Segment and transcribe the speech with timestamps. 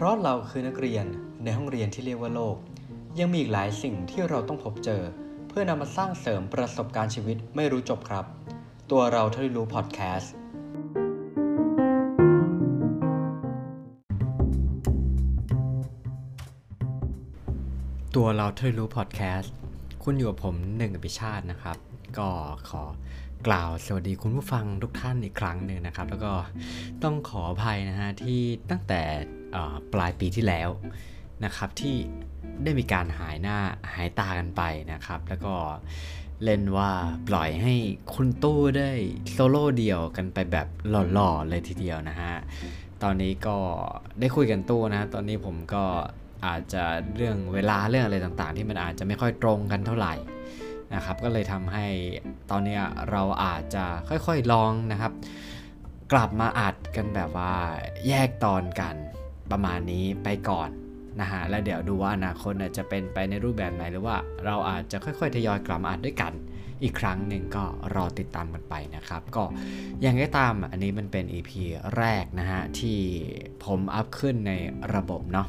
[0.00, 1.06] เพราะเราคือนักเรียน
[1.44, 2.56] ในห้องเรียนที่เรียกว่าโลก
[3.18, 5.02] ยังมีอีกหลายสิ่งที่เราต้องพบเจอ
[5.48, 8.24] เพื่อนำมาสร้างเสริมประสบการณ์ชีวิตไม่รู้จบครับ
[8.90, 10.32] ตัวเราเท่าที่รู้พอดแคสต์
[18.16, 19.52] ตัวเราเท่าที่รู้พอดแคสต์
[20.04, 21.76] คุณอยู่กับผมหนึ่งอภิชาตินะครับ
[22.18, 22.28] ก็
[22.68, 22.82] ขอ
[23.46, 26.32] กล่าวสวัสดีคุณผู้ฟังทุกท่านอีกครั้งหนึ่งนะครับ แล้วก็
[27.02, 29.02] ต้องขออภัยนะฮะที่ตั้งแต่
[29.92, 30.68] ปลายปีที่แล้ว
[31.44, 31.96] นะครับที่
[32.64, 33.58] ได้มีการหายหน้า
[33.94, 35.54] หายตากันไปนะครับ แล้วก็
[36.44, 36.90] เล่นว่า
[37.28, 37.74] ปล่อยให้
[38.14, 38.90] คุณตู้ได้
[39.32, 40.68] โซโล่เดี่ยวกันไปแบบ
[41.12, 42.34] หล่อๆเลยทีเดียวนะฮะ
[43.02, 43.56] ตอนนี้ก็
[44.20, 45.84] ได้คุยกันตู้นะตอนนี้ผมก็
[46.46, 46.82] อาจจะ
[47.16, 50.14] เรื่องเวลาเรื่องอะไรต่างๆ ที่มันอาจจะไม่ค่อยตรงกันเท่าไหร่
[50.94, 51.86] นะครับ ก็เลยทำให้
[52.50, 52.78] ตอนนี้
[53.10, 55.12] เราอาจจะค่อยๆลองนะครับ
[56.12, 57.52] กลับมาอัดกันแบบว่า
[58.06, 58.96] แยกตอนกัน
[59.50, 60.70] ประมาณนี้ไปก่อน
[61.20, 66.32] นะฮะแล้วเดี๋ยวดูว่าอนาคตจะเป็นไปในรูปแบบไหนหรือว่าเราอาจจะค่อยๆทยอยกลับมาอัดด้วยกัน
[66.82, 69.44] อีกครั้งหนึ่งก็รอติดตามกันไปนะครับ ก็
[70.02, 71.50] อยังไงก็ตามอันนี้มันเป็น EP
[71.96, 72.98] แรกนะฮะที่
[73.64, 74.52] ผมอัพขึ้นใน
[74.94, 75.46] ระบบเนาะ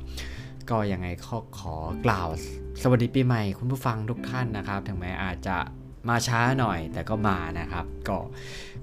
[0.71, 1.75] ก็ยังไงขอขอ
[2.05, 2.27] กล่าว
[2.81, 5.57] สวัสดีปีใหม่คุณผู้ฟังทุกท่านนะครับ ถึงแม้อาจจะ
[6.09, 8.17] มาช้าหน่อยแต่ก็มานะครับ ก็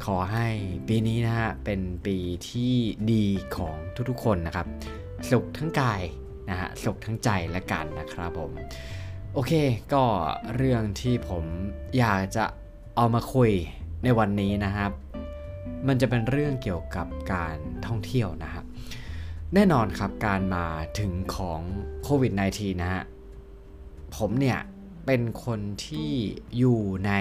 [0.05, 0.49] ขอให้
[0.89, 2.17] ปีนี้นะฮะเป็นปี
[2.51, 2.73] ที่
[3.13, 3.27] ดี
[3.57, 3.77] ของ
[4.11, 4.67] ทุกๆคนนะครับ
[5.31, 6.03] สุขทั้งกาย
[6.51, 8.51] นะฮะสุขทั้งใจและกันนะครับผม
[9.35, 9.53] โอเค
[9.93, 10.05] ก็
[10.57, 11.45] เรื่องที่ผม
[11.99, 12.45] อยากจะ
[12.97, 13.51] เอามาคุย
[14.05, 14.93] ในวันนี้นะครับ
[15.89, 18.65] มันจะเป็นเรื่องเกี่ยวกับการท่องเที่ยวนะครับ
[19.55, 20.67] แน่นอนครับการมา
[21.01, 21.61] ถึงของ
[22.03, 23.05] โควิด -19 นะฮะ
[24.17, 24.59] ผมเนี่ย
[25.07, 26.13] เป็นคนที่
[26.59, 27.13] อยู่ใน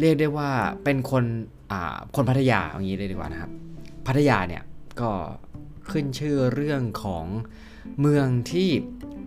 [0.00, 0.50] เรียกได้ว่า
[0.84, 1.24] เป็นคน
[1.72, 3.50] อ่าคนพัทยาอย่างนี้เลยดีกว่านะครับ
[4.06, 4.62] พัทยาเนี่ย
[5.00, 5.12] ก็
[5.90, 7.24] ขึ้นชื่อเรื่องของ
[8.00, 8.70] เมืองที่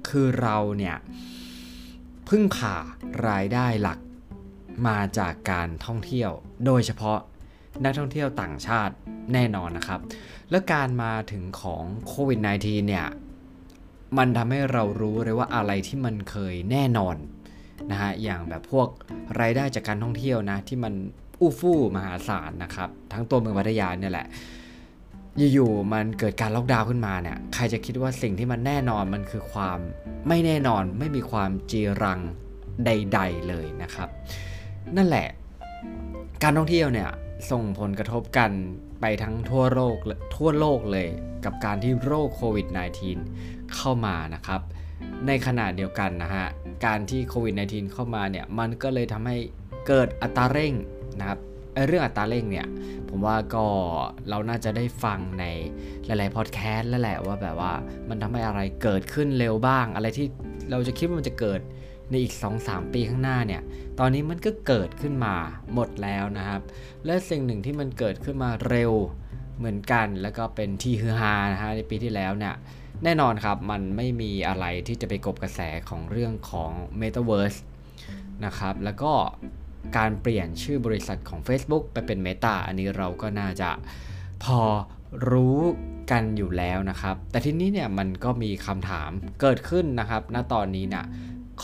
[0.10, 0.98] คือเราเนี่ย
[2.30, 2.76] พึ่งพา
[3.28, 4.00] รายได้หลัก
[4.88, 6.32] มาจากการท่องเที่ยว
[6.66, 7.20] โดยเฉพาะ
[7.84, 8.94] นักท่องเที่ยวต่างชาติ
[9.34, 10.00] แน่นอนนะครับ
[10.50, 13.06] แล้วการมาถึงของโควิด -19 เนี่ย
[14.18, 17.16] มันทำให้เรารู้เลยว่าอะไรที่มันเคยแน่นอน
[17.92, 18.88] นะฮะ อย่างแบบพวก
[19.40, 20.94] รายได้จากการท่องเที่ยวนะ ที่มัน
[21.40, 24.28] อู้ฟู่มหาศาลนะครับ ทั้งตัวเมืองพัทยาเนี่ยแหละ
[25.54, 29.78] อยู่ๆมันเกิดการล็อกดาวน์ขึ้นมาเนี่ย ใครจะคิดว่าสิ่งที่มันแน่นอนมันคือความ
[30.28, 32.20] ไม่แน่นอนไม่มีความจีรัง
[32.86, 34.10] ใด ๆเลยนะครับ
[34.98, 35.28] นั่นแหละ
[36.44, 37.10] การท่องเที่ยวเนี่ย
[37.50, 38.52] ส่งผลกระทบกัน
[39.02, 39.98] ไปทั้งทั่วโลก
[40.36, 41.08] ทั่วโลกเลย
[41.46, 42.68] กับการที่โรคโควิด
[43.22, 44.62] -19 เข้ามานะครับ
[45.28, 46.48] ในขณะเดียวกันนะฮะ
[46.86, 49.38] การที่โควิด -19 เข้ามาเนี่ย มันก็เลยทำให้
[49.88, 50.74] เกิดอัตราเร่ง
[51.20, 51.40] นะครับ
[51.88, 52.68] เรื่องอัตราเร่งเนี่ย
[53.10, 53.66] ผมว่าก็
[54.30, 55.46] เราน่าจะได้ฟังใน
[56.06, 57.74] หลายๆพอดแคสต์แล้วแหละว่าแบบว่า
[58.10, 60.28] มันทำให้อะไรเกิดขึ้นเร็วบ้าง อะไรที่
[60.72, 61.60] เราจะคิดว่ามันจะเกิด
[62.12, 63.62] ในอีก 2-3 ปีข้างหน้าเนี่ย
[64.00, 65.36] ตอนนี้มันก็เกิดขึ้นมา
[65.74, 66.62] หมดแล้วนะครับ
[67.06, 68.92] และสิ่งหนึ่งที่มันเกิดขึ้นมาเร็ว
[69.58, 72.56] เหมือนกัน แล้วก็เป็นที่ฮือฮานะฮะในปีที่แล้วเนี่ย
[73.04, 77.60] แน่นอนครับ มันไม่มีอะไรที่จะไปกบกระแสของเรื่องของ Metaverse
[78.46, 79.14] นะครับ แล้วก็
[79.98, 83.70] การเปลี่ยนชื่อบริษัทของ Facebook ไปเป็น Meta อันนี้เราก็น่าจะ
[84.44, 84.60] พอ
[85.32, 85.60] รู้
[86.12, 89.12] กันอยู่แล้วนะครับ แต่ทีนี้เนี่ยมันก็มีคำถาม
[89.42, 91.06] เกิดขึ้นนะครับ ณ ตอนนี้เนี่ย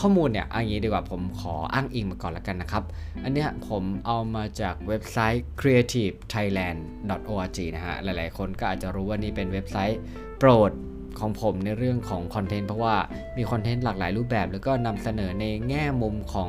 [0.02, 2.84] ้อมูลเนี่ยอันนี้ดีกว่าผมขออ้างอิงมาก่อนแล้วกันนะครับ
[3.24, 9.98] อันเนี้ยผมเอามาจากเว็บไซต์ creativethailand.org นะฮะ หลายๆ คนก็อาจจะรู้ว่านี่เป็นเว็บไซต์
[10.38, 10.72] โปรด
[11.20, 12.96] ของผมในเรื่องของคอนเทนต์เพราะว่า
[13.36, 16.44] มีคอนเทนต์หลากหลายรูปแบบ แล้วก็นำเสนอในแง่มุมขอ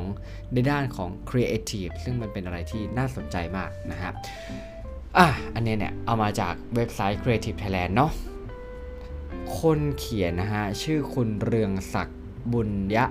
[0.52, 4.14] ในด้านของ Creative ซึ่งมันเป็นอะไรที่น่าสนใจมากนะครับ
[5.18, 8.10] อะอันนี้เนี่ยเอามาจากเว็บไซต์ Creative Thailand เนาะ
[9.58, 12.18] คนเขียนนะฮะชื่อคุณเรืองศักดิ์
[12.52, 13.04] บุญยะ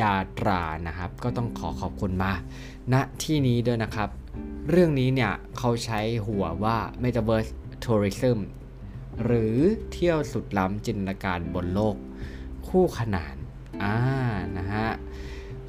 [0.00, 2.32] ยาตรานะครับ ก็ต้องขอขอบคุณมา
[2.92, 4.08] ณนะที่นี้ด้วยนะครับ
[4.70, 7.50] เรื่องนี้เนี่ยเขาใช้หัวว่า Metaverse
[7.84, 8.38] Tourism
[9.24, 9.54] หรือ
[9.92, 11.96] เที่ยวสุดล้ำจินตนาการบนโลก
[12.68, 13.36] คู่ขนาน
[13.82, 13.96] อ่า
[14.58, 14.88] นะฮะ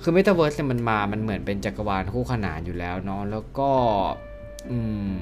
[0.01, 3.71] คือ Metaverse เนี่ยมันมา มันเหมือนเป็นจักรวาลคู่ขนานอยู่แล้วเนาะ แล้วก็
[4.69, 4.77] อื
[5.13, 5.15] ม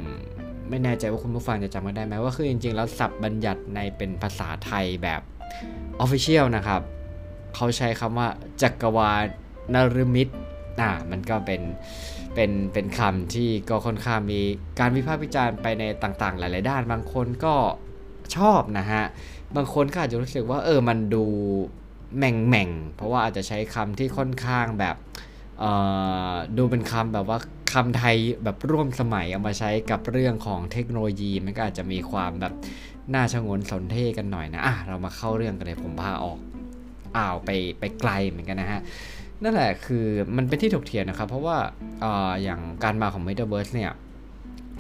[0.69, 5.21] ไม่แน่ใจว่าคุณผู้ฟังจะจำกันได้ไหมว่าคือจริงๆ แล้วศัพท์บัญญัติในเป็นภาษาไทยแบบ
[6.03, 6.81] Official นะครับ
[7.55, 8.27] เขาใช้คำว่า
[8.61, 9.23] จักรวาล
[9.73, 10.27] นรมิต
[10.81, 11.61] อ่ามันก็เป็น
[12.35, 14.39] เป็นเป็นคำที่ก็ค่อนข้างมี
[14.79, 17.55] การวิพากษ์วิจารณ์ไปในต่างๆ หลาย ๆ ด้าน บางคนก็
[18.35, 19.03] ชอบนะฮะ
[19.55, 21.23] บางคนก็อาจจะรู้สึกว่าเออมันดู
[22.17, 24.95] แม่งแม่งเพราะว่าอาจจะใช้คำที่ค่อนข้างแบบ
[25.59, 25.71] เอ่
[26.31, 27.39] อดูเป็นคำแบบว่า
[27.73, 32.53] คำไทยแบบร่วมสมัยเอามาใช้กับเรื่องของเทคโนโลยี มันก็อาจจะมีความแบบ
[33.13, 36.39] น่าชงนสนเท่กันหน่อยนะอะเรามาเข้าเรื่องกันเลยผมพาออก
[37.17, 37.49] อ่าวไป
[37.79, 38.81] ไปไกลเหมือนกันนะฮะ
[39.43, 40.05] นั่นแหละคือ
[40.37, 41.57] มันเป็นที่ถกเถียงนะครับ เพราะว่า
[42.03, 42.05] อ
[42.43, 43.91] อย่างการมาของ Metaverse เนี่ย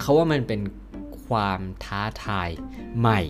[0.01, 0.61] เขาว่ามันเป็น
[1.27, 2.49] ความท้าทาย
[2.99, 3.21] ใหม่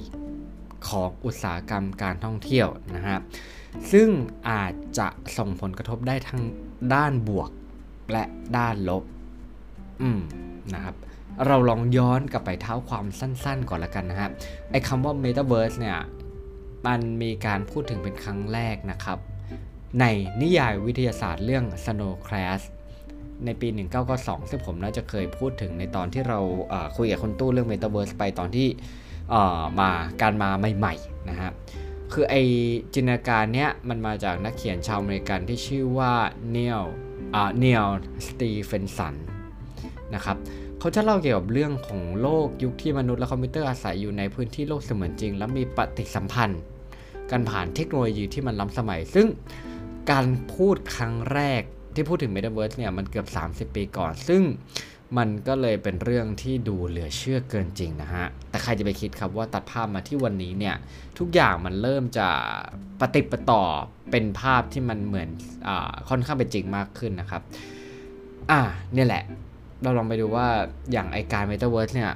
[0.89, 3.19] ของอุตสาหกรรมการท่องเที่ยวนะฮะ
[3.91, 4.07] ซึ่ง
[4.49, 5.07] อาจจะ
[5.37, 6.41] ส่งผลกระทบได้ทั้ง
[6.93, 7.49] ด้านบวก
[8.11, 8.23] และ
[8.57, 9.03] ด้านลบ
[10.01, 10.19] อืม
[10.73, 10.95] นะครับ
[11.47, 14.29] เราลองย้อนกลับไปเท้าความสั้นๆก่อนละกันนะฮะ
[14.71, 15.97] ไอ้คำว่า Metaverse เนี่ย
[16.85, 19.19] มันมีการพูดถึงเป็นครั้งแรกนะครับ
[19.99, 20.05] ใน
[20.41, 22.65] นิยายวิทยาศาสตร์เรื่อง Snow Crash
[23.45, 23.67] ในปี
[24.09, 26.39] 1992 ซึ่งผมน่าจะเคยพูดถึงในตอนที่เรา
[26.97, 28.67] คุยกับคนตู้เรื่อง Metaverse ไปตอนที่
[29.79, 29.89] มา
[30.21, 31.51] การมาใหม่ๆนะฮะ
[32.13, 32.35] คือไอ
[32.93, 36.13] จินตนาการเนี้ยมันมาจากนักเขียนชาวอเมริกันที่ชื่อว่า
[36.49, 36.85] Neal
[37.57, 37.89] Neal
[38.27, 39.15] Stephenson
[40.15, 40.37] นะครับ
[40.79, 46.61] เขาจะเล่าเกี่ยวกับเรื่องของโลกยุคที่มนุษย์และคอมพิวเตอร์อาศัยอยู่ในพื้นที่โลกเสมือนจริง และมีปฏิสัมพันธ์
[47.31, 49.27] กันผ่านเทคโนโลยีที่มันล้ำสมัย ซึ่ง
[50.11, 51.61] การพูดครั้งแรก
[51.93, 53.27] ที่พูดถึง Metaverse เนี่ยมันเกือบ
[53.71, 54.41] 30 ปีก่อน ซึ่ง
[55.17, 60.75] มันก็เลยเป็นเรื่องที่ดูเหลือเชื่อเกินจริงนะฮะ แต่ใครจะไปคิดครับว่าตัดภาพมาที่วันนี้เนี่ย
[61.19, 62.27] ทุกอย่างมันเริ่มจะ
[63.01, 63.63] ปฏิปต่อ
[64.11, 65.29] เป็นภาพที่มันเหมือน
[65.67, 65.69] อ
[66.09, 67.41] ค่อนข้างเป็นจริงมากขึ้นนะครับ
[68.51, 68.61] อ่า
[68.93, 69.23] เนี่ยแหละ
[69.83, 70.47] เราลองไปดูว่า
[70.91, 72.11] อย่างไอการ Metaverse เนี่ย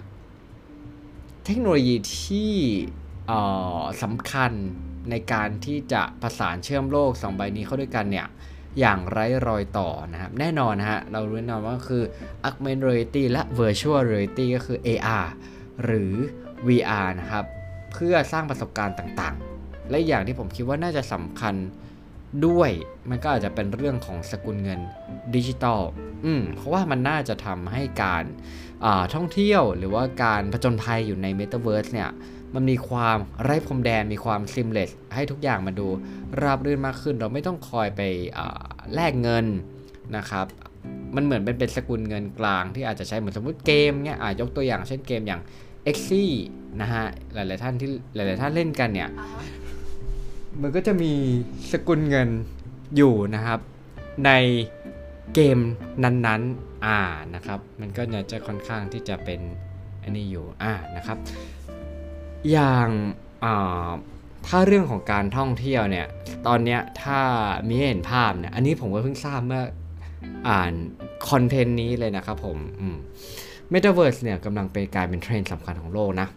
[1.45, 2.53] เทคโนโลยีที่
[4.03, 4.51] สำคัญ
[5.09, 8.27] ในการที่จะประสานเชื่อมโลก 2 ใบนี้เข้าด้วยกันเนี่ย
[8.79, 12.03] อย่างไร้รอยต่อนะครับ แน่นอนนะฮะ เรารู้แน่นอนว่าคือ
[12.47, 15.27] augmented reality และ virtual reality ก็คือ AR
[15.83, 16.13] หรือ
[16.67, 17.45] VR นะครับ
[17.91, 21.55] เพื่อสร้างประสบการณ์ต่างๆ และอย่างที่ผมคิดว่าน่าจะสำคัญ
[22.48, 22.72] ด้วย
[23.10, 24.80] มันก็อาจจะเป็นเรื่องของสกุลเงิน
[25.36, 25.81] ดิจิตอล
[26.25, 28.24] อืมเพราะว่ามันน่าจะทำให้การ
[29.13, 32.10] ท่องเที่ยวหรือว่าการผจญภัยอยู่ใน Metaverse เนี่ย
[32.56, 35.88] มันมีความไร้พรมแดนมีความซิมเลสให้ทุกอย่างมาดู
[36.42, 38.01] ราบรื่นมากขึ้น เราไม่ต้องคอยไป
[38.94, 39.45] แลกเงิน
[40.18, 40.45] นะครับ
[41.16, 45.42] มันเหมือนเป็นเป็นสกุลเงินกลางที่อาจจะใช้เหมือนสมมติเกมเนี่ยยกตัวอย่างเช่นเกมอย่าง
[45.92, 46.25] e x i
[46.81, 49.10] นะฮะหลายๆท่านที่หลาย ๆ ท่านเล่นกันเนี่ย
[50.62, 51.13] มันก็จะมี
[51.71, 52.30] สกุลเงิน
[52.95, 53.59] อยู่นะครับ
[54.25, 54.31] ใน
[55.33, 55.59] เกม
[56.03, 57.00] นั้นๆอ่า
[57.36, 59.42] นะครับ มันก็จะค่อนข้างที่จะเป็น
[60.03, 61.18] อันนี้อยู่อ่านะครับ
[62.51, 62.89] อย่าง
[64.48, 66.07] ถ้าเรื่องของการท่องเที่ยวเนี่ย
[66.48, 67.19] ตอนเนี้ยถ้า
[67.68, 69.63] มีเห็นภาพเนี่ย อันนี้ผมก็เพิ่งทราบเมื่อ
[70.50, 70.71] อ่าน
[71.29, 72.57] content นี้เลยนะครับผม
[73.69, 76.27] เมตาเวิร์สเนี่ยกำลังเป็นกลายเป็นเทรนด์สำคัญของโลกนะ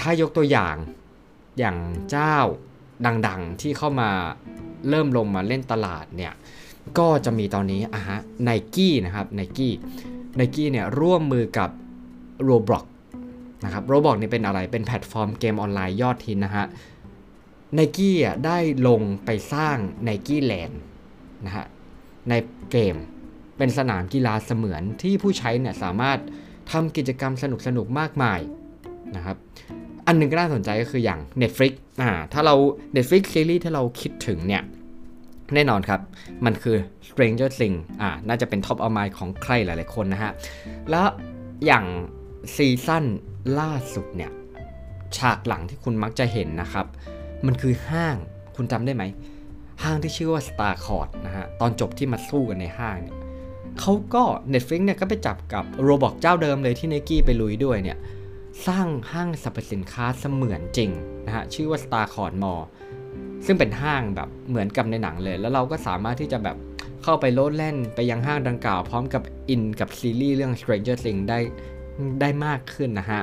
[0.00, 0.76] ถ้ายกตัวอย่าง
[1.58, 1.76] อย่าง
[2.10, 2.36] เจ้า
[3.28, 4.10] ดังๆ ที่เข้ามา
[4.88, 6.32] เริ่มลงมาเล่นตลาดเนี่ย
[6.98, 9.72] ก็จะมีตอนนี้อะฮะไนกี้นะครับไนกี้
[10.36, 11.70] ไนกี้เนี่ยร่วมมือกับ
[12.48, 12.84] Roblox
[13.64, 16.66] นะครับ Roblox นี่เป็นอะไรเป็นแพลตฟอร์มเกมออนไลน์ยอดฮิตนะฮะ
[17.74, 18.58] ไนกี้อะได้
[18.88, 20.80] ลงไปสร้าง Nikeland
[21.46, 21.66] นะฮะ
[22.28, 22.34] ใน
[22.70, 22.96] เกม
[23.58, 26.18] เป็นสนามกีฬาเสมือนที่ผู้ใช้เนี่ยสามารถ
[26.72, 28.40] ทำกิจกรรมสนุกสนุกมากมาย
[29.16, 29.36] นะครับ
[30.14, 31.72] นนึงก็น่าสนใจก็คืออย่าง Netflix
[32.02, 32.54] อ่าถ้าเรา
[32.96, 34.62] Netflix ซีรีส์ที่เราคิดถึงเนี่ย
[35.54, 36.00] แน่นอนครับ
[36.44, 36.76] มันคือ
[37.08, 40.32] Stranger Things อ่าน่าจะเป็น top of mind ของใครหลายๆคนนะฮะ
[40.90, 41.06] แล้ว
[41.66, 41.84] อย่าง
[42.54, 43.04] ซีซั่น
[43.58, 44.30] ล่าสุดเนี่ย
[45.16, 46.86] ฉากหลังที่คุณมักจะเห็นนะครับ
[47.46, 48.16] มันคือห้าง
[48.56, 49.04] คุณจำได้ไหม
[49.82, 53.16] ห้างที่ชื่อว่า Star c o r d นะฮะ ตอนจบที่มาสู้กันในห้างเนี่ย
[53.80, 57.98] เขาก็ Netflix เนี่ยก็ไปจับกับ Roblox เจ้าเดิมเลยที่ n นกี้ไปลุยด้วยเนี่ย
[58.66, 60.90] สร้างห้างสรรพสินค้าเสมือนจริง
[61.26, 62.62] นะฮะชื่อว่า Star c o r d Mall
[63.46, 66.56] ซึ่งเป็นห้างแบบเหมือนกับในหนังเลย แล้วเราก็สามารถที่จะแบบ
[67.02, 71.38] เข้าไปโลดแล่นไปยังห้างดังกล่าว พร้อมกับอินกับซีรีส์เรื่อง Stranger Things ได้
[72.20, 73.22] ได้มากขึ้นนะฮะ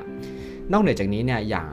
[0.72, 1.70] นอกเหนือจากนี้เนี่ยอย่าง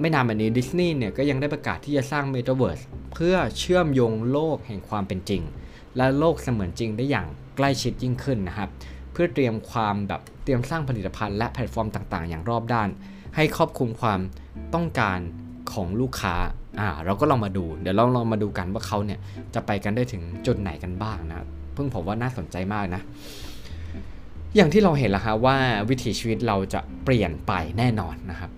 [0.00, 2.80] ไม่นานมานี้ดิสนีย์เนี่ยก็ยังได้ประกาศที่จะสร้างเมตาเวิร์ส
[3.12, 5.42] เพื่อเชื่อมโยงโลกแห่งความเป็นจริง
[5.96, 8.68] และโลกเสมือนจริงได้อย่างใกล้ชิดยิ่งขึ้นนะครับ
[9.16, 12.88] พื่อเตรียมความแบบเตรียมสร้างผลิตภัณฑ์และแพลตฟอร์มต่างๆ อย่างรอบด้าน
[13.36, 14.20] ให้ครอบคลุมความ
[14.74, 15.18] ต้องการ
[15.72, 16.36] ของลูกค้า
[16.80, 19.18] อ่าเราก็ลองมาดู เดี๋ยวเราลองมาดูกันว่าเขาเนี่ย
[19.54, 23.02] จะไปกันได้ถึงจุดไหนกันบ้างนะเพิ่งผมว่าน่าสนใจมากนะ
[24.56, 25.56] อย่างที่เราเห็นแล้วครับว่า
[25.88, 28.50] วิถีชีวิตเราจะเปลี่ยนไปแน่นอนนะครับ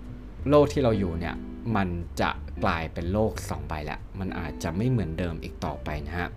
[0.51, 1.35] โลกที่เราอยู่เนี่ย
[1.77, 1.89] มัน
[2.21, 2.31] จะ
[2.65, 6.29] กลายเป็นโลก2ใบแล้วมันอาจจะไม่เหมือนเดิมอีกต่อไปนะฮะ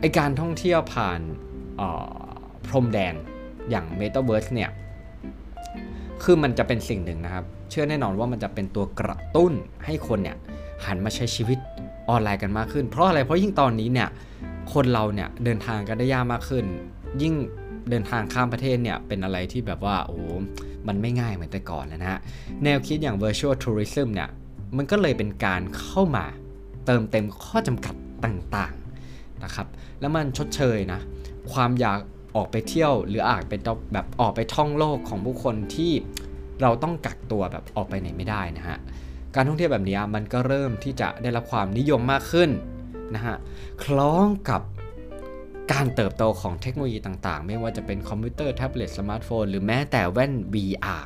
[0.00, 1.20] ไอการท่องเที่ยวผ่าน
[2.66, 3.14] พรมแดน
[3.70, 4.70] อย่าง Metaverse เนี่ย
[6.22, 9.52] คือมันจะเป็นสิ่งหนึ่งนะครับ เชื่อแน่นอนว่ามันจะเป็นตัวกระตุ้น
[9.84, 10.36] ให้คนเนี่ย
[10.84, 11.58] หันมาใช้ชีวิต
[12.08, 14.08] ออนไลน์กันมากขึ้น เพราะอะไร เพราะยิ่งตอนนี้เนี่ย
[14.72, 16.64] คนเราเนี่ยเดินทางกันได้ยากมากขึ้น
[17.22, 17.34] ยิ่ง
[17.90, 20.18] เดินทางข้ามประเทศเนี่ย เป็นอะไรที่แบบว่า โอ้
[20.88, 22.20] มันไม่ง่ายเหมือนแต่ก่อนแล้วนะฮะ
[22.64, 24.28] แนวคิดอย่าง virtual tourism เนี่ย
[24.76, 26.24] มันก็เลยเป็นการเข้ามา
[26.86, 29.66] เติมเต็มข้อจำกัดต่างๆนะครับ
[30.00, 31.00] แล้วมันชดเชยนะ
[31.52, 31.98] ความอยาก
[32.36, 33.60] ออกไปเที่ยว หรืออาจเป็น
[33.92, 35.92] แบบออกไปท่องโลกของผู้คนที่
[36.62, 38.78] เราต้องกักตัวแบบออกไปไหนไม่ได้นะฮะ
[39.34, 42.50] การท่องเที่ยวแบบนี้มันก็เริ่มที่จะได้รับความนิยมมากขึ้น
[43.14, 43.36] นะฮะ
[43.82, 44.62] คล้องกับ
[45.72, 51.04] การเติบโตของเทคโนโลยีต่างๆ ไม่ว่าจะเป็นคอมพิวเตอร์แท็บเล็ตสมาร์ทโฟน หรือแม้แต่แว่น VR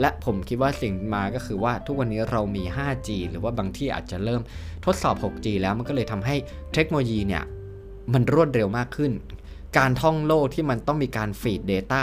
[0.00, 4.42] และผมคิดว่าสิ่งมาก็คือว่าทุกวันนี้เรามี 5G หรือว่าบางที่อาจจะเริ่ม
[4.84, 6.36] ทดสอบ 6G แล้วมันก็เลยทำให้
[6.74, 7.44] เทคโนโลยีเนี่ย
[8.12, 9.12] มันรวดเร็วมากขึ้น
[9.76, 12.02] การท่องโลกที่มันต้องมีการฟีด Data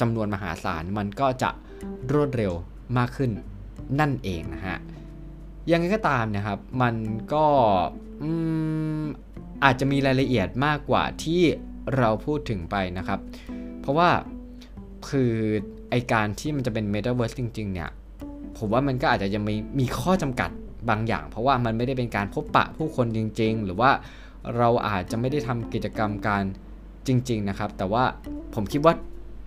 [0.00, 1.50] จำนวนมหาศาลมันก็จะ
[2.12, 2.52] รวดเร็ว
[2.98, 3.30] มากขึ้น
[4.00, 4.78] นั่นเองนะฮะ
[5.70, 6.94] ยังไงก็ตามนะครับ มัน
[7.32, 7.46] ก็
[9.64, 11.42] อาจจะมีรายละเอียดมากกว่าที่
[11.96, 13.20] เราพูดถึงไปนะครับ
[13.80, 14.10] เพราะว่า
[15.08, 15.32] คือ
[15.90, 17.90] ไอการที่มันจะเป็น Metaverse จริง ๆ เนี่ย
[18.58, 20.50] ผมว่ามันก็อาจจะยังมีมีข้อจำกัด
[20.90, 23.90] บางอย่าง เพราะว่ามันไม่ได้เป็นการพบปะผู้คนจริง ๆ หรือว่า
[24.56, 26.44] เราอาจจะไม่ได้ทำกิจกรรมการ
[27.06, 28.04] จริง ๆ นะครับ แต่ว่า
[28.54, 28.94] ผมคิดว่า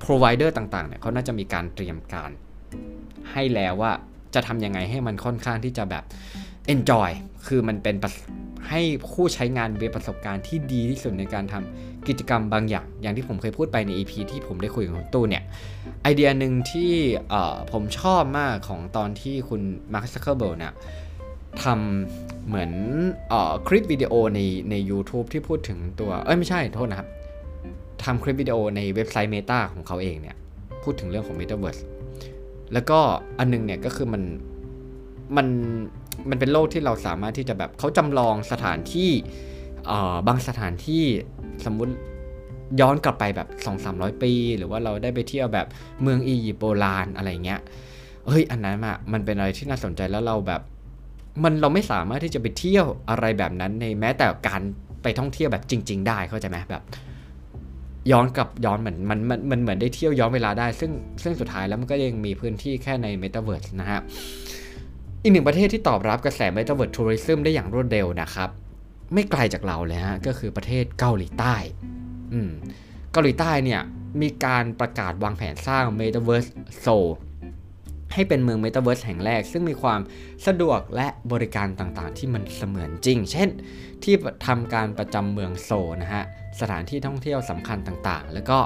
[0.06, 2.32] provider ต่างๆเนี่ยเขาน่าจะมีการเตรียมการ
[3.32, 3.92] ให้แล้วว่า
[4.36, 6.04] จะทำยังไงให้มันค่อนข้างที่จะแบบ
[6.74, 7.10] enjoy
[7.48, 7.96] คือมันเป็น
[8.70, 8.82] ให้
[9.14, 15.44] ผู้ใช้งานมีประสบการณ์ที่ดีที่สุดในการทำกิจกรรมบางอย่าง อย่างที่ผมเคยพูดไปใน EP ที่ผมได้คุยกับคุณตู้เนี่ย
[16.04, 16.94] ไอเดียหนึ่งที่
[17.72, 19.62] ผมชอบมากของตอนที่คุณ
[19.94, 20.74] Mark Zuckerberg เนี่ย
[21.64, 22.72] ทำเหมือน
[23.32, 23.34] อ
[23.68, 27.10] คลิปวิดีโอในใน u t u b e ที่พูดถึงตัว เอ้ยไม่ใช่โทษนะครับ
[28.06, 30.36] ทำคลิปวิดีโอในเว็บไซต์ Meta ของเขาเองเนี่ย
[30.84, 31.82] พูดถึงเรื่องของ Metaverse
[32.74, 33.00] แล้วก็
[33.40, 34.24] อันนึงเนี่ยก็คือมัน
[35.38, 35.48] มัน
[36.30, 39.12] มันเป็นโลกที่เราสามารถที่จะแบบเขาจำลองสถานที่
[40.28, 41.04] บางสถานที่
[41.66, 41.94] สมมุติ
[42.82, 43.48] ย้อนกลับไปแบบ
[43.86, 45.68] 2-300 ปี หรือว่าเราได้ไปเที่ยวแบบ
[46.02, 47.60] เมืองอียิปต์โบราณอะไรเงี้ย
[48.28, 50.62] เฮ้ยอันนั้นอะมันเป็นอะไรที่น่าสนใจแล้วเราแบบ
[51.44, 54.62] มันเราไม่สามารถที่จะไปเที่ยวอะไรแบบนั้นในแม้แต่การ
[55.04, 56.84] ไปท่องเที่ยวแบบจริง ๆ ได้เข้าใจไหมแบบ
[58.12, 60.92] ย้อนกับย้อนเหมือนมันมันมันเหมือนได้เที่ยวย้อนเวลาได้ ซึ่ง
[61.24, 64.00] ซึ่งสุดท้ายแล้วมันก็ยังมีพื้นที่แค่ในเมตาเวิร์สนะฮะ
[65.24, 68.50] อีกหนึ่งประเทศที่ตอบรับกระแส Metaverse Tourism ได้อย่างรวดเร็วนะครับ
[69.14, 71.56] ไม่ไกลจากเราเลยฮะก็คือประเทศเกาหลีใต้
[72.34, 72.52] อืม
[73.12, 73.82] เกาหลีใต้เนี่ย
[74.22, 76.46] มีการประกาศวางแผนสร้างเมตาเวิร์ส
[76.80, 76.88] โซล
[78.14, 80.00] ให้เป็นเมืองเมตาเวิร์สแห่งแรก ซึ่งมีความ
[80.48, 83.50] สะดวกและบริการต่างๆ ที่มันเสมือนจริง เช่น
[84.04, 84.16] ที่
[84.48, 85.70] ทำการประจำเมืองโซล
[86.02, 86.24] นะฮะ
[86.62, 88.60] สถานที่ท่องเที่ยวสำคัญต่างๆ แล้วก็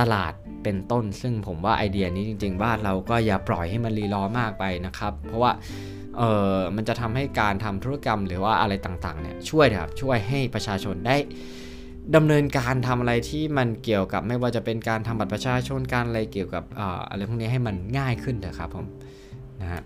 [0.00, 5.52] ตลาดเป็นต้น ซึ่งผมว่าไอเดียนี้จริง ๆ บ้านเราก็อย่าปล่อยให้มันรีรอมากไปนะครับ เพราะว่า
[6.18, 6.22] เอ
[6.54, 11.16] อมันจะทำให้การทำธุรกรรมหรือว่าอะไรต่างๆเนี่ยช่วยครับช่วยให้ประชาชนได้
[12.16, 16.64] ดำเนินการทำอะไรที่มันเกี่ยวกับไม่ว่าจะเป็นการทำบัตรประชาชนการอะไรเกี่ยวกับ
[17.10, 18.86] อะไรพวกนี้ให้มันง่ายขึ้นเถอะครับผม
[19.60, 19.80] นะฮะ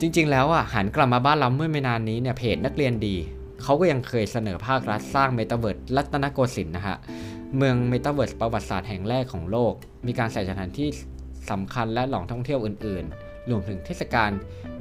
[0.00, 3.16] จริงๆแล้วอะหันกลับมาบ้านเราเมื่อไม่นานนี้เนี่ยเพจนักเรียนดี
[3.62, 6.96] เขาก็ยังเคยเสนอภาครัฐสร้างเมตาเวิร์สรัตนโกสินทร์นะฮะ
[7.56, 9.72] เมืองเมตาเวิร์สประวัติศาสตร์แห่งแรกของโลก
[10.06, 10.88] มีการใส่สถานที่
[11.50, 14.30] สำคัญและหล่องท่องเที่ยวอื่นๆ รวมถึงเทศกาล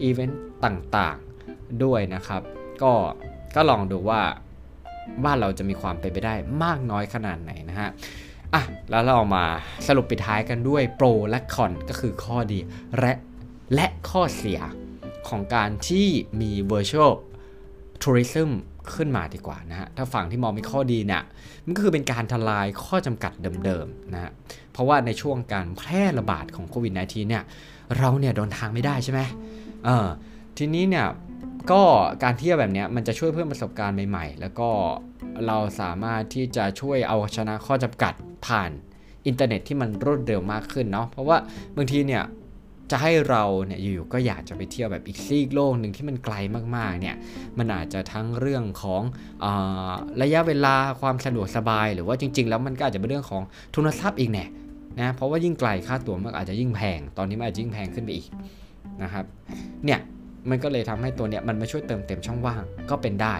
[0.02, 2.42] อีเวนต์ต่างๆ ด้วยนะครับ
[2.82, 2.94] ก็
[3.56, 4.22] ก็ลองดูว่า
[5.24, 7.90] บ้านเราจะมีความเป็นไปได้มากน้อยขนาดไหนนะฮะ
[8.54, 9.46] อะแล้วเรามา
[9.88, 12.60] สรุปปิดท้ายกันด้วยโปรและคอนก็คือข้อดี
[13.00, 13.14] และ
[13.74, 14.60] และข้อเสีย
[15.30, 16.08] ของการที่
[16.42, 17.14] มี virtual
[18.04, 18.50] tourism
[18.96, 21.24] ขึ้นมาดีกว่านะฮะ ถ้าฝั่งที่มองมีข้อดีเนี่ย
[21.66, 23.32] มันก็คือเป็นการทลายข้อจำกัด
[23.66, 24.32] เดิมๆนะฮะ
[24.72, 27.44] เพราะว่าในช่วงการแพร่ระบาดของโควิด -19 เนี่ย
[27.98, 29.22] เราเนี่ยเดินทางไม่ได้ใช่ไหม
[29.86, 30.08] เออ
[30.58, 31.08] ทีนี้เนี่ย
[31.72, 31.82] ก็
[32.24, 34.70] การเที่ยวแบบนี้มันจะช่วยเพิ่มประสบการณ์ใหม่ๆ แล้วก็
[35.48, 38.14] เราสามารถที่จะช่วยเอาชนะข้อจำกัด
[38.46, 38.72] ผ่าน
[39.28, 41.38] อินเทอร์เน็ตที่มันรวดเร็วมากขึ้นเนาะ เพราะว่า
[41.78, 42.24] บางทีเนี่ย
[42.92, 46.36] จะให้เราเนี่ยอยู่ๆก็อยากจะไปเที่ยวแบบอีกซีกโลกหนึ่งที่มันไกล
[46.76, 47.16] มากๆเนี่ย
[47.58, 49.02] มันอาจจะทั้งเรื่องของ
[49.44, 49.46] อ
[50.22, 53.42] ระยะเวลาความสะดวกสบาย หรือว่าจริง ๆ แล้วมันก็อาจจะเป็นเรื่องของ
[53.76, 54.46] ทุนทรัพย์อีกแน่
[55.02, 58.28] นะเพราะว่ายิ่งไกลค่าตั๋วมันอาจจะยิ่งแพง ตอนนี้มันอาจจะยิ่งแพงขึ้นไปอีก
[59.04, 59.26] นะครับ
[59.86, 60.00] เนี่ย
[60.50, 63.36] มันก็เลยทำให้ตัวเนี้ยมันมาช่วยเติมเต็มช่องว่างก็เป็นได้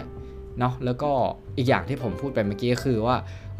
[0.58, 1.10] เนาะแล้วก็
[1.56, 3.16] อีกอย่างที่ผมพูดไปเมื่อกี้ก็คือว่า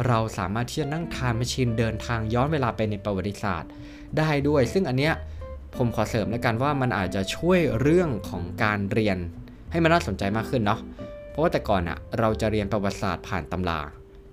[0.07, 3.71] เราสามารถที่จะนั่งทานมชชีนเดินทางย้อนเวลาไปในประวัติศาสตร์
[4.18, 5.14] ได้ด้วย ซึ่งอันเนี้ย
[5.76, 9.18] ผมขอเสริมแล้วกันว่ามันอาจจะช่วยเรื่องของการเรียน
[9.70, 10.80] ให้มันน่าสนใจมากขึ้นเนาะ
[11.30, 13.80] เพราะว่าแต่ก่อนอะเราจะเรียนประวัติศาสตร์ผ่านตำรา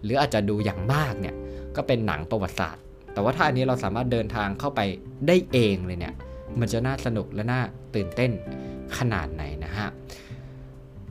[0.03, 1.35] หรืออาจจะดูอย่างมากเนี่ย
[1.75, 2.81] ก็เป็นหนังประวัติศาสตร์
[3.13, 4.81] แต่ว่าถ้าอันนี้เราสามารถเดินทางเข้าไป
[5.27, 6.13] ได้เองเลยเนี่ย
[6.59, 7.61] มันจะน่าสนุกและน่า
[7.95, 8.31] ตื่นเต้น
[8.97, 9.89] ขนาดไหนนะฮะ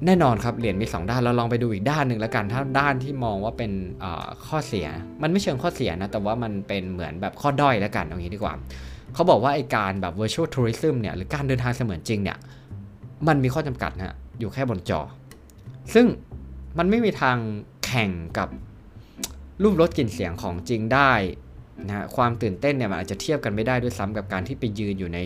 [0.07, 3.73] แน่นอนครับเหรียญมี 2 ด้านเราลองไปดูอีกด้านหนึ่งแล้วกัน ถ้าด้านที่มองว่าเป็น
[4.47, 4.87] ข้อเสีย
[5.23, 8.55] มันไม่เชิงข้อเสียนะ แต่ว่ามันเป็นเหมือนแบบข้อด้อยแล้วกันอย่างนี้ดีกว่า
[9.15, 12.39] เขาบอกว่าไอการแบบ virtual tourism เนี่ยหรือการเดินทางเสมือนจริงเนี่ย
[13.29, 15.01] มันมีข้อจำกัดนะอยู่แค่บนจอ
[15.95, 16.07] ซึ่ง
[16.79, 17.37] มันไม่มีทาง
[17.85, 18.49] แข่งกับ
[19.63, 21.13] รูปรสกลิ่นเสียงของจริงได้
[21.87, 25.19] นะความตื่นเต้นเนี่ยมันอาจจะเทียบกันไม่ได้ด้วยซ้ำกับการที่ไปยืนอยู่ใน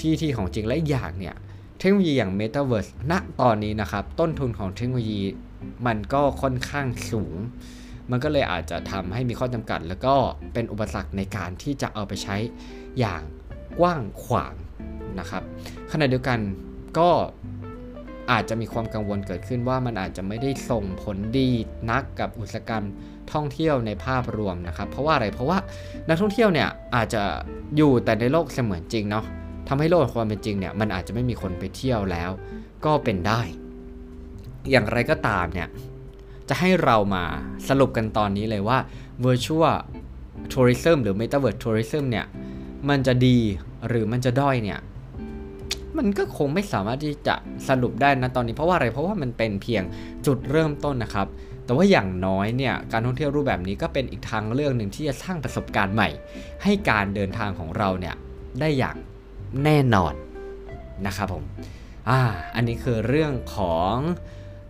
[0.00, 1.34] ที่ที่ของจริงและอย่างเนี่ย
[1.78, 5.20] เทคโนโลยีอย่าง Metaverse ณตอนนี้นะครับ ต้นทุนของเทคโนโลยี
[5.86, 7.34] มันก็ค่อนข้างสูง
[8.10, 10.14] มันก็เลยอาจจะทำให้มีข้อจำกัด แล้วก็
[10.52, 12.36] เป็นอุปสรรคในการที่จะเอาไปใช้
[12.98, 13.22] อย่าง
[13.78, 14.54] กว้างขวาง
[15.20, 15.42] นะครับ
[15.92, 16.38] ขณะเดียวกัน
[16.98, 17.10] ก็
[18.30, 21.50] อาจจะมีความกังวลเกิดขึ้นว่ามันอาจจะไม่ได้ส่งผลดี
[21.90, 22.84] นักกับอุตสาหกรรม
[23.32, 25.58] ท่องเที่ยวในภาพรวมนะครับ เพราะว่าอะไรเพราะว่า
[26.08, 27.22] นักท่องเที่ยวเนี่ยอาจจะ
[27.76, 29.24] อยู่แต่ในโลกเสมือนจริงเนาะ
[29.68, 32.30] ทำให้โลกความเป็นจริงเนี่ยมันอาจจะไม่มีคนไปเที่ยวแล้ว
[32.84, 33.40] ก็เป็นได้
[34.70, 35.68] อย่างไรก็ตามเนี่ย
[36.48, 37.24] จะให้เรามา
[37.68, 38.78] สรุปกันตอนนี้เลยว่า
[39.24, 39.78] virtual
[40.52, 42.26] tourism หรือ metaverse tourism เนี่ย
[42.88, 43.38] มันจะดี
[43.88, 44.80] หรือมันจะด้อยเนี่ย
[45.96, 47.34] มันก็คงไม่สามารถที่จะ
[47.68, 49.82] สรุปได้นะตอนนี้เพราะว่าอะไรเพราะว่ามันเป็นเพียง
[50.26, 51.26] จุดเริ่มต้นนะครับ
[51.64, 56.08] แต่ว่าอย่างน้อยเนี่ยการท่องเที่ยวรูปแบบนี้ก็เป็นอีกทางเลือกหนึ่งที่จะสร้างประสบการณ์ใหม่
[56.62, 58.14] ให้การเดินทางของเราเนี่ย
[58.60, 58.96] ได้อย่าง
[59.64, 60.14] แน่นอน
[61.06, 61.44] นะครับผม
[62.08, 62.20] อ่า
[62.54, 63.94] อันนี้คือเรื่องของ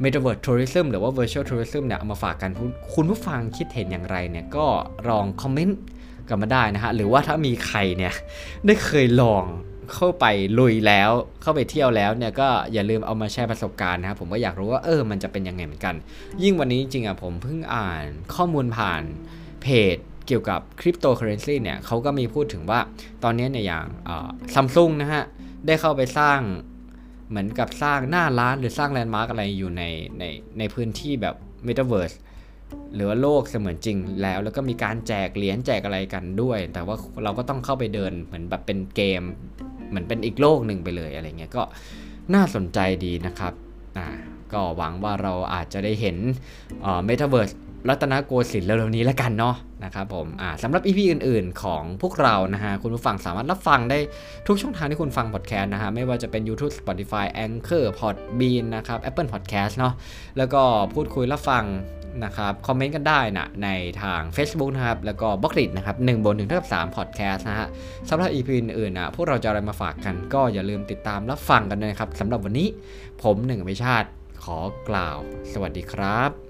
[0.03, 2.50] Metaverse Tourism หรือว่า Virtual Tourism เนี่ยเอามาฝากกัน
[2.95, 4.67] คุณผู้ฟังคิดเห็นอย่างไรเนี่ยก็
[5.09, 5.79] ลองคอมเมนต์
[6.29, 8.15] กันมาได้นะฮะ หรือว่าถ้ามีใครเนี่ย
[8.67, 9.45] ได้เคยลอง
[9.95, 10.25] เข้าไป
[10.59, 11.11] ลุยแล้ว
[11.43, 15.95] เข้าไปเที่ยวแล้วเนี่ยก็อย่าลืมเอามาแชร์ประสบการณ์นะครับผมก็อยากรู้ว่าเออมันจะเป็นยังไงเหมือนกัน
[16.43, 19.03] ยิ่งวันนี้จริงอะผมเพิ่งอ่านข้อมูลผ่าน
[19.62, 22.81] เพจเกี่ยวกับคริปโตเคอเรนซีเนี่ยเขาก็มีพูดถึงว่า
[23.25, 23.87] ตอนนี้เนี่ยอย่าง
[24.55, 25.25] ซัมซุงนะฮะ
[25.67, 26.41] ได้เข้าไปสร้าง
[27.28, 29.83] เหมือนกับสร้างหน้าร้านหรือสร้างแลนด์มาร์กอะไรอยู่ใน
[30.18, 30.25] ใน
[30.59, 32.12] ในพื้นที่แบบเมตาเวิร์ส
[32.95, 39.23] หรือว่าโลกเสมือนจริงแล้ว แล้วก็มีการแจกเหรียญแจกอะไรกันด้วย แต่ว่าเราก็ต้องเข้าไปเดินเหมือนแบบเป็นเกม
[39.88, 41.62] เหมือนเป็นอีกโลกหนึ่งไปเลยอะไรเงี้ยก็
[42.35, 43.52] น่าสนใจดีนะครับ
[43.97, 44.06] อ่า
[44.52, 46.17] ก็หวังว่าเราอาจจะได้เห็น
[47.04, 47.50] เมตาเวิร์ส
[47.89, 53.99] รัตนโกสินทร์เร็วๆนี้แล้วกันเนาะ นะครับผมอ่าสำหรับ EP อื่น ๆ ของพวกเรานะฮะคุณผู้ฟังสามารถรับฟังได้
[54.47, 59.95] ทุกช่องทางที่คุณฟังพอดแคสต์นะฮะไม่ว่าจะเป็น YouTube Spotify Anchor Podbean นะครับ Apple Podcast เนาะ
[60.39, 60.62] แล้วก็
[60.95, 61.65] พูดคุยรับฟัง
[62.25, 63.69] นะครับคอมเมนต์กันได้นะใน
[64.02, 67.69] ทาง Facebook นะครับ แล้วก็บล็อกดิทนะครับ1บน1เท่ากับ3 podcast นะฮะ
[68.08, 72.69] สำหรับ EP อื่นๆนะพวกเราจะอะไรมาฝากกันก็อย่าลืมติดตามรับฟังกันนะครับสำหรับวันนี้
[73.23, 74.08] ผมหนึ่งพิชาติ
[74.45, 74.58] ขอ
[74.89, 75.19] กล่าว
[75.52, 76.46] สวัสดีครับ